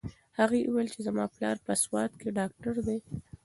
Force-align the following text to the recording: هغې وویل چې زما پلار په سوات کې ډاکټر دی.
هغې 0.39 0.59
وویل 0.65 0.87
چې 0.93 0.99
زما 1.07 1.25
پلار 1.35 1.57
په 1.65 1.73
سوات 1.83 2.11
کې 2.19 2.29
ډاکټر 2.37 2.73
دی. 2.87 2.97